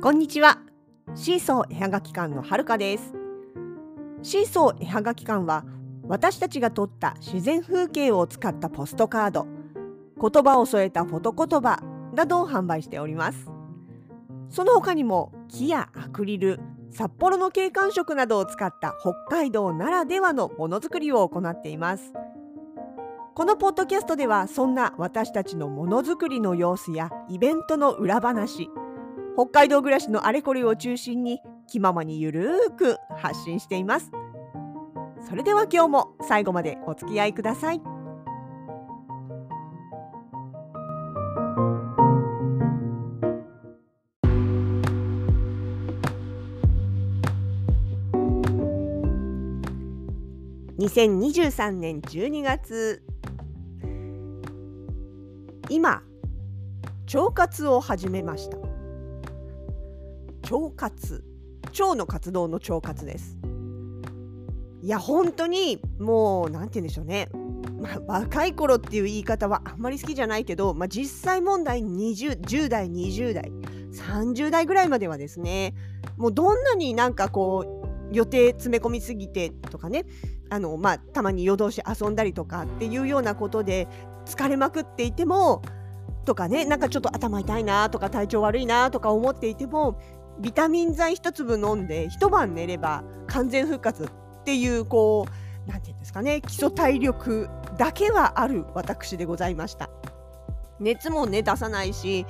[0.00, 0.60] こんにちは。
[1.16, 3.14] シーソー絵はがき館のはるかです。
[4.22, 5.64] シーソー絵はがき館は
[6.04, 9.48] 私たちが撮った自然風景を使ったポストカード。
[10.20, 11.82] 言葉を添えたフォト言葉
[12.14, 13.50] などを販売しております。
[14.50, 16.60] その他にも木やアクリル
[16.92, 22.12] 札幌の景観色などを使った北海道ならではのものづくりを行っています。
[23.34, 28.70] このポッドキャストではそんな私たちのものづくりの様子やイベントの裏話
[29.38, 34.10] 北海道暮らしのあれこれを中心に気ままにゆるーく発信しています。
[35.28, 37.80] それでは今日も最後までお付き合いください。
[50.80, 53.04] 2023年12月
[55.68, 56.02] 今
[57.14, 58.67] 腸活を始めました。
[60.50, 61.24] 腸活。
[61.78, 63.36] 腸の活動の腸活です。
[64.82, 67.28] いや本当にもう何て言うんでしょうね、
[67.80, 73.52] まあ、若い頃っていう言い方はあんまり好きじゃないけど、まあ、実際問題20 10代20代
[73.92, 75.74] 30代ぐらいまではですね
[76.16, 80.06] もうどんなになんかこう予定詰め込みすぎてとかね
[80.48, 83.88] あの、まあ、たまに夜通し遊んだりとかっていうようなことで
[84.26, 85.60] 疲れまくっていても
[86.24, 89.98] とかねなんかちょっと頭痛いなとか体調悪いなとか思っていても
[90.40, 94.08] ビタミン剤一粒飲んで一晩寝れば完全復活っ
[94.44, 99.90] ていうこう何て言うんですかね基礎体力だけはある私でございました
[100.80, 102.24] 熱もね出さないし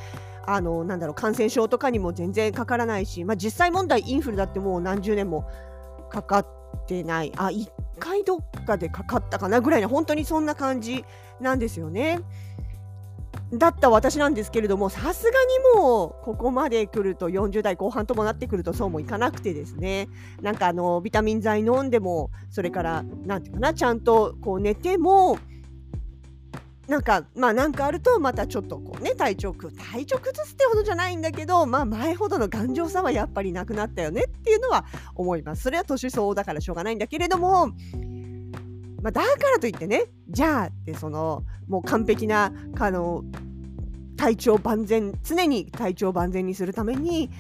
[0.47, 5.47] あのなんだろう感染症とかにも全然かからないし、まあ、実際問題インフルだってもう何十年も
[6.11, 6.47] かかっ
[6.87, 11.05] てないあ1回どっかでかかったかなぐらいの本当にそんな感じ
[11.41, 12.21] なんですよね。
[13.53, 15.31] だった私なんですけれどもさすが
[15.75, 20.09] にもうここまで来ると40代後半ともなってくるとそうもいかなくてですね。
[20.43, 25.39] なんかあのビタミン剤飲んでもそれから何て言うかなちゃんとこう寝ても
[26.89, 34.85] なんかまあなんかあるとまたちょっとこうね体調体調崩すってほどじゃないんだけどまあ前ほどの頑丈さはやっぱりなくなったよねっていうのは
[35.15, 35.63] 思います。
[35.63, 37.73] それは年相応だからしょうがないんだけれども
[39.03, 43.23] まあ、だからといってねじゃあってそのもう完璧なあの
[44.19, 47.31] 体調万全常に体調万全にするために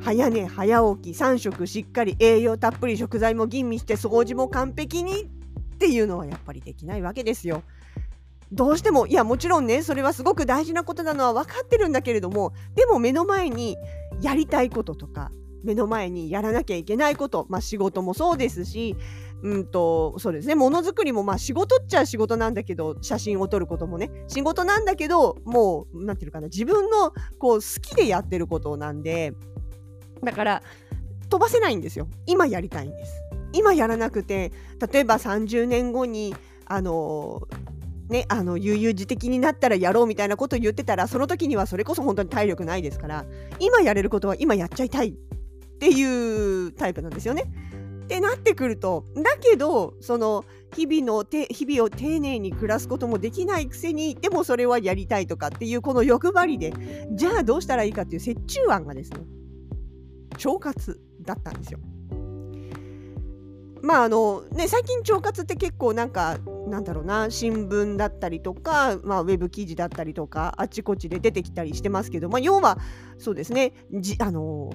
[0.00, 5.26] 早寝早起き3食しっかり栄養たっぷり食材も吟味して掃除も完璧にっ
[5.78, 7.62] ていうのはやっぱりできないわけですよ。
[8.52, 13.76] どうしてもいやもちろんねそれはすごく大事なことなのは分かってるんだけれどもでも目の前に
[14.20, 15.32] やりたいこととか
[15.66, 18.96] 目の前にやらなきゃいけないこと、まあ、仕事もそうですし
[19.42, 20.54] うんとそうですね。
[20.54, 24.10] ものづくりもまあ仕事っちゃ仕事なんだけど写真を撮ることもね。
[24.28, 26.46] 仕事なんだけどもう何て言うかな。
[26.46, 29.34] 自分のこう好きでやってることなんで
[30.22, 30.62] だから
[31.28, 32.08] 飛ばせないんですよ。
[32.26, 33.12] 今やりたいんです。
[33.52, 34.52] 今やらなくて
[34.92, 36.34] 例えば30年後に
[36.64, 37.46] あの
[38.08, 43.24] ね、あの悠々自適になったらやろうみたいなことを言ってたらその時にはそれこそ本当に体力ないですから
[43.58, 45.16] 今やれることは今やっちゃいたい。
[45.76, 47.44] っていうタイプなんですよね。
[48.04, 50.44] ってなってくるとだけどその
[50.76, 56.72] 日々のて日々を丁寧に暮らすこともできないくせにでもそれはやりたいとかっていうこの欲張りで
[57.10, 59.18] じゃあどうしたらいいかっていう折衷案がですね
[60.44, 61.80] 腸活だったんですよ。
[63.82, 66.38] まああのね最近腸活って結構なんか
[66.68, 72.78] なんだろうな新聞だったりとか、まあ、ウェブ記事だったりとかあちこちで出てきたりしてますけど、まあ、要は
[73.18, 74.72] そうですねじあの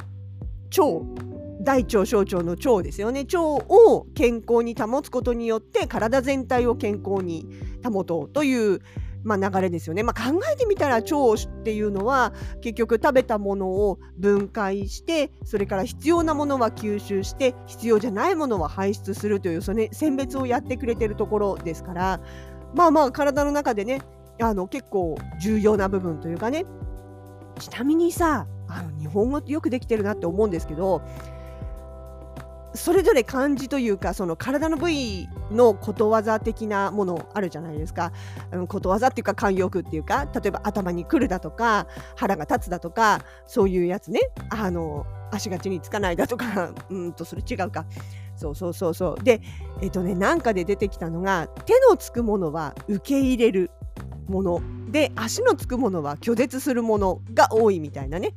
[0.78, 1.32] 腸
[1.64, 3.22] 大腸小腸の腸ですよね。
[3.22, 7.46] 腸を健康に保つことによって体全体を健康に
[7.84, 8.82] 保とうという、
[9.24, 22.22] まあ、流れですよね、まあ、考えてみたら腸っていうのは結局食べたものを分解してそれから必要なものは吸収して必要じゃないものは排出するというその、選別をやってくれてるところですから
[22.74, 24.02] まあまあ体の中でね
[24.42, 26.66] あの結構重要な部分というかね。
[27.60, 31.02] ちなみにさあの日本語ってよくできてるなって思うんですけど
[32.74, 38.14] それぞれ漢字というかその体の部位のことわざ的なものあるじゃないですか、
[38.52, 44.22] うん、ことわざっていうか慣用句っていうか例えば頭に来るだとか腹が立つだとかそういうやつね。
[44.50, 47.86] あの足が地につかないだとか うんとそれ違うか。
[48.36, 49.24] そうそうそうそう。
[49.24, 49.42] で
[49.82, 53.72] えっとねなんかで出てきたのが手のつくものは受け入れる
[54.28, 54.62] もの。
[54.92, 58.34] で足のつくものは拒絶するものが多いみたいなね。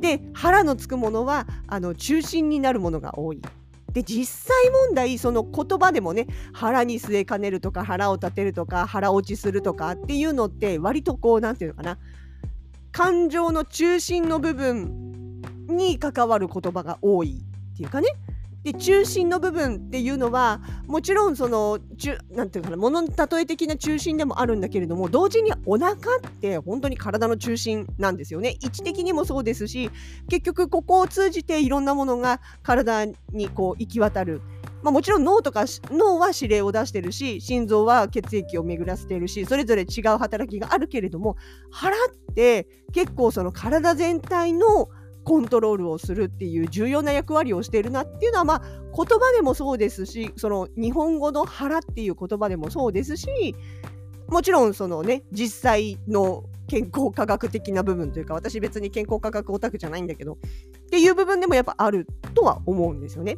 [0.00, 3.42] で腹のつくものはあの中心になるものが多い。
[3.92, 11.98] で実際問題その言葉でもね腹に据えかねるとか腹を立てるとか腹落ちするとかっていうのって割とこう何て言うのかな。
[12.92, 17.42] 感情の中心の部分に関わる言葉が多い
[17.74, 18.08] っていうかね。
[18.64, 21.78] で中心の部分っていうのはもちろんその
[22.32, 25.96] なんていうかな物の例え的な中心でもあるんだけれども同時にお腹っ
[26.40, 29.90] て本当に体の中心なんですよね位置的にもそうですし
[30.28, 34.40] 結局ここを通じていろんなものが体にこう行き渡る。
[34.80, 41.36] まあ、もちろん脳とか脳は指令を出してるし心臓は血液を巡らせてるしそれぞれ違う働きがあるけれども
[41.70, 41.98] 腹っ
[42.34, 44.88] て結構その体全体の
[45.28, 53.54] コントロールをするっていう重要な役割をしているなっていうのは、まあ、言葉でもそうですしその日本語の腹っていう言葉でもそうですし
[54.28, 60.38] もちろんそのね実際の健康科学的な部分というか私別に健康科学オタクじゃないんだけどっ
[60.90, 63.36] ていう部分でもやっぱあるとは思うんですよね。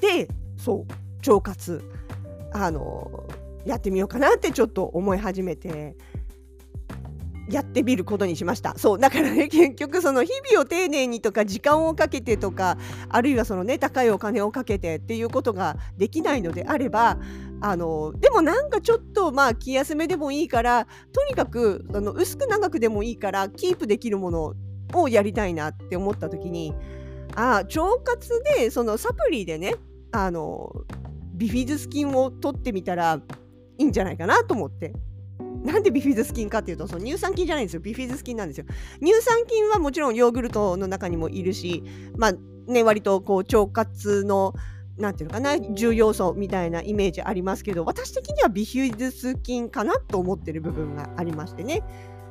[0.00, 0.26] で
[0.56, 1.80] そう腸活
[2.52, 3.24] あの
[3.64, 5.96] やってみようかなってちょっと思い始めて
[7.48, 8.74] やってみることにしました。
[8.78, 17.18] そうだからね 結局その日々を丁寧にとか時間をかけてとかあるいはそのね高いお金をかけてっていうことができないのであれば
[17.60, 24.54] あのでもなんかちょっとまあ気休めでもいいからとにかくあの薄く長くでもいいからキープできるもの
[24.94, 26.74] をやりたいなって思った時に
[27.34, 29.74] あ腸活でそのサプリでね
[30.12, 30.72] あの
[31.34, 33.20] ビフィズス菌を取ってみたら
[33.76, 34.94] いいんじゃないかなと思って。
[35.64, 37.80] なんでビフィズス菌かっていうとその乳酸菌じゃないんですよ。
[37.80, 38.66] ビフィズス菌なんですよ。
[39.00, 41.82] 乳酸菌はもちろんヨーグルトの中にもいるし
[42.16, 42.32] まあ
[42.66, 44.54] ね割とこう腸活の
[44.98, 51.82] なんていうのかな重要素みたいなイメージありますけど私的にはビフィズス菌かなと思ってる部分がありましてね。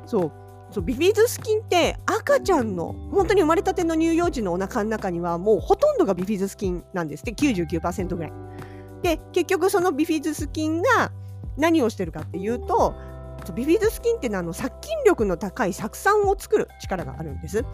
[0.05, 0.31] そう。
[0.71, 7.33] そうビフィズス菌って赤ちゃんの本当に生まれたての乳幼児のお腹の中にはもうほとんどがビフィズス菌なんですって。
[7.33, 8.33] 99%ぐらい。
[9.01, 11.11] で結局そのビフィズス菌が
[11.57, 12.95] 何をしてるかっていうと
[13.51, 17.65] ビフィズス菌っていうのはあの殺菌力の高い酢酸を作る力があるんです。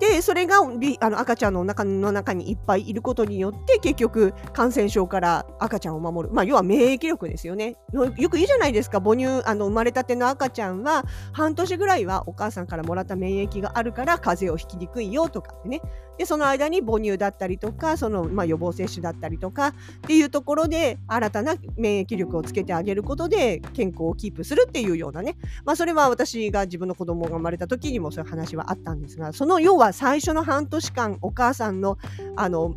[0.00, 0.58] でそれが
[1.00, 7.76] あの赤ちゃんの中の中にいっぱいいることによって結局感染症から赤ちゃんを守る、まあ、要は免疫力ですよね。
[7.92, 9.00] よく言うじゃないですか。
[9.00, 15.80] 母乳あの生まれたての赤ちゃんは半年ぐらいはお母さんからもらった免疫があるから風邪をひきにくいよとかね。
[16.18, 19.72] でその間に母乳だったりとかその、まあ、予防接種だったりとかっ
[20.02, 31.98] ていうところで新たな免疫力をつけてあげることで健康をキープするっていうようなね、まあ、それは私が自分の子供が生まれた時にもそういう話はあったんですがその要は最初の半年間お母さんの
[32.36, 32.74] あの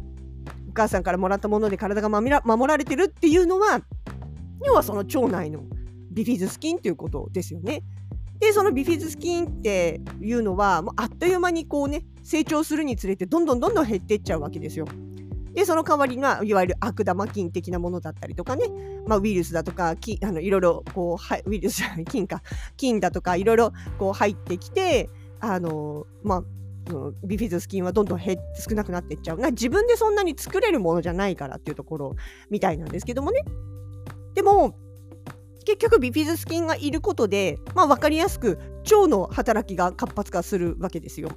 [0.69, 2.29] お母さんからもらったもので体が守
[2.69, 3.81] られてるっていうのは
[4.65, 5.63] 要はその腸内の
[6.11, 7.83] ビフィズス菌ということですよね。
[8.39, 14.87] でそのビフィズス菌っていうのはもうあっという間にこうね成長するにつれてどんどんどんどん減っていっちゃうわけですよ。
[15.53, 18.65] でその代わりがいわゆる悪玉菌的なものだったりとかね、
[19.05, 22.41] まあ、ウイルスだとかきあのいろいろこうはウイルス菌か
[22.77, 25.09] 菌だとかいろいろこう入ってきて
[25.39, 26.43] あのまあ
[27.23, 32.15] ビフィズス菌はどんどん減少なくなっていっちゃう自分でそんなに作れるものじゃないからっていうところ
[32.49, 33.43] みたいなんですけどもね
[34.33, 34.75] でも
[35.65, 38.57] 結局ビフィズス菌がいることで、まあ、分かりやすく
[38.91, 41.29] 腸の働きが活発化するわけですよ。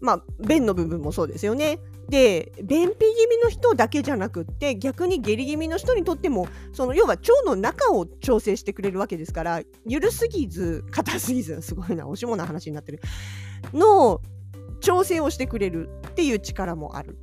[0.00, 1.80] まあ、便の部分もそうですよね。
[2.08, 13.00] で便秘気味の人だけじゃなくって逆に下痢気味の人にとってもその要は腸の中を調整してくれるわけですから緩すぎず硬すぎずすごいなおしもな話になってる
[13.74, 14.22] の
[14.80, 17.18] 調整をしてくれるっていう力もある。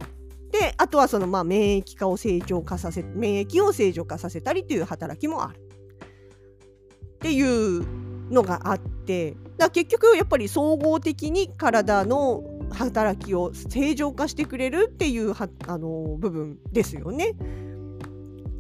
[0.52, 5.60] であとはそのまあ免疫化を正常化させ免疫を正常化させたりという働きもある。
[7.16, 7.86] っていう
[8.32, 17.36] のがあってだ結局やっぱり総合的に体の働きを正常化してくれるっていうはあの部分ですよね。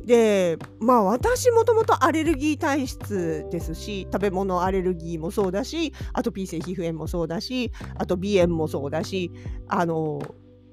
[0.05, 9.31] でまあ私もともとアレルギー体質ですし食べ物アレルギーもそうだしアトピー性皮膚炎もそうだしあと鼻炎もそうだし
[9.67, 10.21] あの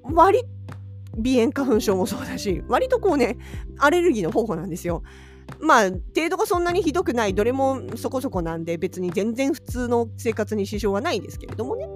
[0.03, 0.43] 割
[1.15, 3.37] 鼻炎花粉症もそうだし割とこうね
[3.79, 5.03] アレルギーの方法なんですよ。
[5.59, 11.87] まあ程度がそんなにひどくないどれもそこそこなんで別に全然普通の生活に支障はないんですけれどもね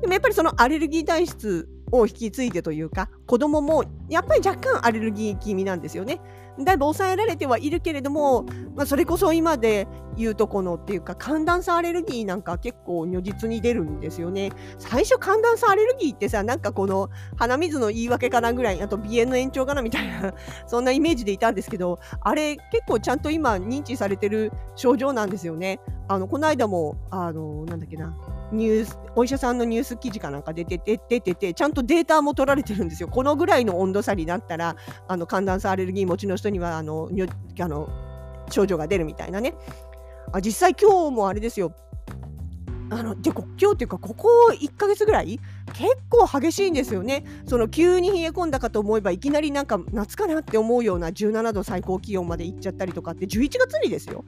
[0.00, 6.20] でもやっぱりそのアレルギー体質を引き継いでというか子供もやっぱり若干アレルギー気味なんですよね。
[6.58, 8.44] だいぶ抑えられてはいるけれども、
[8.74, 14.52] まあ、それこそ今で言うとこのっていうか寒暖差アレルギーなんか結構如実に出るんですよね。
[14.78, 20.34] 最初寒暖差アレルギーってさなんかこの鼻水の言い訳かなぐらいあと鼻炎の延長かなみたいな
[20.66, 25.80] そんなイメージでいたんですけどあれ結構ちゃんと今認知されてる症状なんですよね。
[26.08, 28.14] あのこの間もあのなんだっけな
[28.52, 33.08] ニュースお医者さんのニュース記事かなんか出てて出ててちゃんとデータも取られてるんですよ。
[33.08, 34.76] このぐらいの温度差になったら
[35.08, 37.10] あの寒暖差アレルギー持ちの人にはあの
[37.60, 37.88] あの
[38.50, 39.54] 症状が出るみたいなね。
[40.32, 41.74] あ実際今日もあれですよ
[42.92, 45.40] あので今日っていうかここ1ヶ月ぐらい
[45.72, 47.24] 結構激しいんですよね。
[47.46, 54.26] その急に冷え込んだかと思えばいきなりなんか夏かなって思うような17度最高気温までいっちゃったりとかって11月にですよ。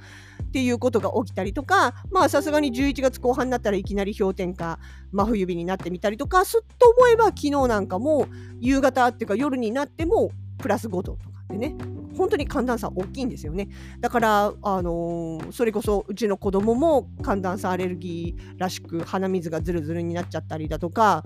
[0.55, 4.79] っていうことが起きたりとかまあさすがに11月後半になったらいきなり氷点下
[5.11, 8.29] 真冬日になってみたりとかすっと思えば昨日なんかも
[8.61, 11.75] 夕方っていうか夜になってもプラス5度とかってね
[12.17, 13.69] 本当に寒暖差大きいんですよね。
[13.99, 21.25] だから、あのー、それこそうちの子供も寒暖差アレルギーらしく鼻水がズルズルになっちゃったりだとか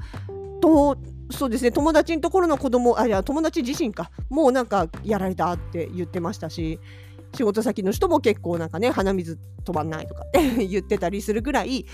[0.63, 0.97] と
[1.31, 6.81] そうですね友達のところの子供あいや友達自身かもうなんかやられたって言ってましたし
[7.39, 11.87] 仕事先の人も結構なんかね鼻水止まんないとかって 言ってたりするぐらい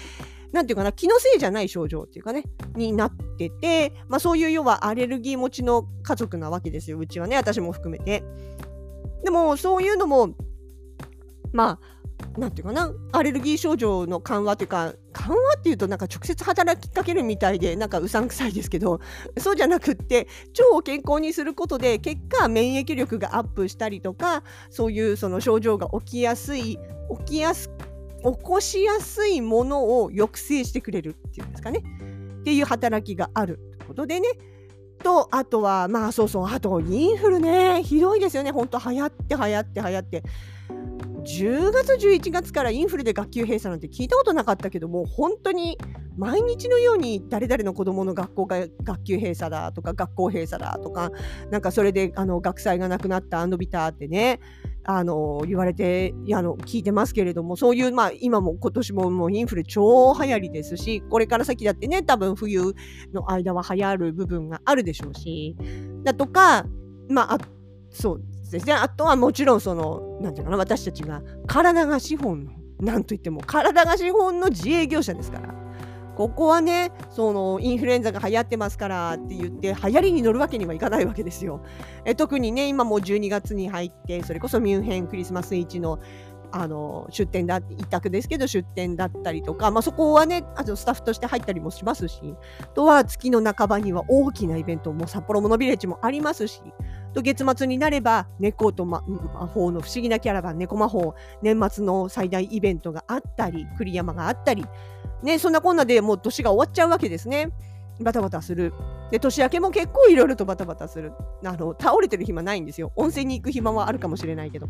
[0.52, 2.44] なんていうかな気のせいじゃない症状っていうかね
[2.76, 8.24] になってて、まあ、そういう要はアレルギー持ちの家族なわけですようちはね私も含めて。
[9.22, 10.34] でもそういうのも
[11.52, 11.93] まあ
[12.38, 19.00] なんていうかなアレルギー症状の緩和というか緩和っていうとなんか直接働きかけるみたいでなんかうさんくさいですけど
[19.38, 20.26] そうじゃなくって
[20.58, 26.78] 腸を健康にすることで結果免疫力がアップしたりとかそういうその症状が起きやすい
[27.18, 27.70] 起きやす
[28.24, 31.82] 起こしやすいものを抑制してくれるっていうんですかね。
[32.40, 34.28] っていう働きがあるということでね。
[35.02, 40.22] と、あとは、まあそうそう、あとインフルね、ひどいですよね、本当流行って流行って流行って。
[41.24, 45.78] 10月、11月からインフルで学級閉鎖なんて聞いたことなかったけども、本当に
[46.16, 51.10] 毎日のように誰々の子供の学校が学級閉鎖だとか、学校閉鎖だとか、
[51.50, 54.40] なんかそれであの学祭がなくなった伸びたってね、
[54.86, 62.74] あの言われてあの聞いてますけれどもそういう、まあ、今も今年ももうインフル超流行りですしこれから先だってね多分冬
[63.12, 65.56] の間は流行る部分があるでしょうし。
[66.02, 66.66] だとか
[67.08, 67.38] まあ
[67.90, 68.33] そう。
[68.54, 75.54] ですねあとはもちろんその何て言うかな私たちが体が資本のなんといっても体が資本の自営業者ですから。
[76.14, 81.64] ここはねそのインフルエンザが流行ってますからって言って流行りに乗るわけにはいかないわけですよ。
[82.04, 85.98] え特にね今もう12月に入ってそれこそミュンヘンクリスマスイチの
[86.56, 96.62] あの出店だ委託ですけど出店だったりとか、まあ、そこはねあのスタッフとして入ったりもしますしあとは月の半ばには大きなイベントも札幌モノビレッジもありますし
[97.12, 104.64] と月末になれば猫と、魔法の不思議なキャラバン猫魔法年末の最大イベントがあったり栗山があったり
[105.24, 107.48] ね、そんなこんなでもう年が終わっちゃうわけですね。
[108.00, 108.74] バタバタする。
[109.10, 111.12] で、年明けも結構いろいろとバタバタする。
[111.44, 112.92] あの、倒れてる暇ないんですよ。
[112.94, 114.68] 温泉に行く暇はあるかもしれないけど。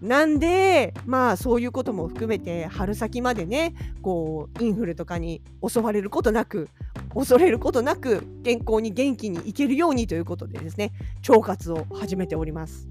[0.00, 6.68] なんで、まあそういうことも含めて春先までね、こう、インフルとかに襲われることなく、
[7.14, 10.92] 恐れることなく、健康に元気にいけるようにということでですね、
[11.28, 12.88] 腸活を始めております。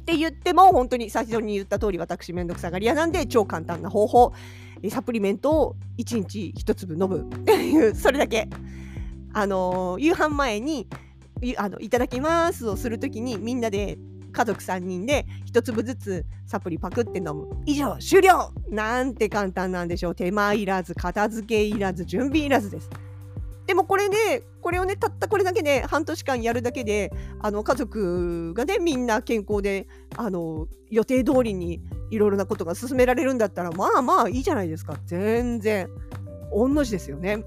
[0.00, 4.32] って言っても、本当に最初に言った通り、私、めんどくさがり屋なんで、超簡単な方法。
[4.90, 7.26] サプリメントを1日1粒飲む
[7.96, 8.48] それだけ。
[9.32, 10.88] あの夕飯前に
[11.58, 13.98] あのいただきますをするときにみんなで
[14.36, 17.48] 家族3人で1粒ずつサプリパクって飲む。
[17.64, 18.52] 以上終了。
[18.68, 20.14] なんて簡単なんでしょう。
[20.14, 22.90] 手間いらず片付けいらず準備いらずです。
[23.66, 34.96] でもこれねこれをねたったこれだけで半年間やるだけであの家族がねみんな健康であの予定通りにいろいろなことが進められるんだったらまあまあいいじゃないですか。
[35.06, 35.88] 全然
[36.52, 37.42] 御の字ですよね。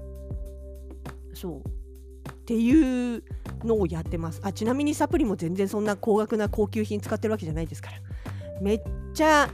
[1.34, 1.79] そう。
[2.50, 3.22] っていう
[3.62, 4.40] のをやってます。
[4.42, 7.98] あちなみにサプリも全然そんな高額な高級品使ってるわけじゃないですから。
[8.60, 8.80] めっ
[9.14, 9.48] ちゃ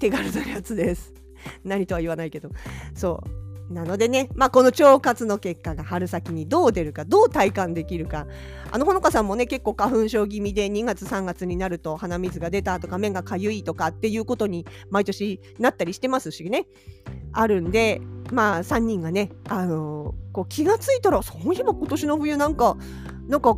[0.00, 1.14] 手軽なやつです。
[1.62, 2.50] 何とは言わないけど。
[2.94, 3.39] そう。
[3.70, 8.26] なのでね、まあ、この腸活の結果が春先にどう出るかどう体感できるか
[8.72, 16.66] あのほのかさんもね結構花粉症気味で2月3月になると鼻水が出たとか目がかゆいとかっていうことに毎年なったりしてますしね。
[17.32, 18.00] あるんで
[18.32, 22.76] まあ3人がね、あのー、こう気がついたらそういえば今年の冬なんか
[23.28, 23.56] なんか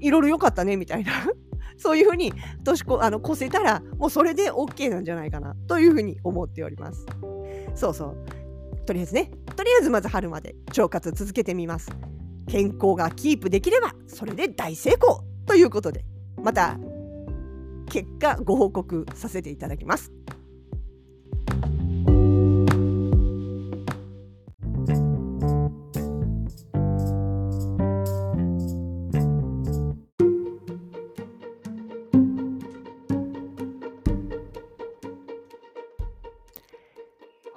[0.00, 1.12] いろいろ良かったねみたいな。
[1.78, 7.06] そういうふうに年こあの越せたらもうそれで OK なんじゃないかなというふうに思っております。
[7.74, 8.41] そうそう。
[8.86, 11.90] とりあえずねとりあえずまず春まで腸活続けてみます。
[12.48, 16.04] 健康がキープできればそれで大成功ということで
[16.42, 16.78] また
[17.88, 20.12] 結果ご報告させていただきます。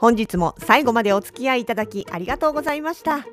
[0.06, 3.26] 本日も最後までお付き合いいただきありがとうございました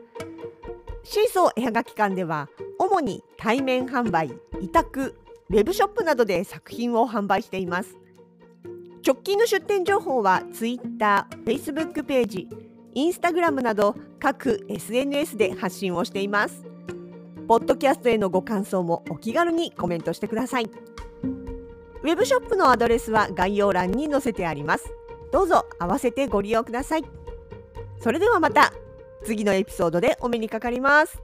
[1.05, 2.49] シーソー絵はがき館では
[2.79, 5.15] 主に対面販売委託
[5.51, 7.99] ウェブショップなどで作品を販売しています
[9.07, 12.49] 直近の出店情報は Twitter、Facebook ページ、
[12.97, 16.65] Instagram など各 SNS で発信をしています。
[17.49, 20.65] ポッドキャストへのご感想もお気軽にコメントしてください。
[20.65, 24.95] ウェブショップのアドレスは概要欄に載せてあります。
[25.33, 27.05] どうぞ合わせてご利用ください。
[28.01, 28.73] それではまた
[29.25, 31.21] 次のエピソードでお目にかかります。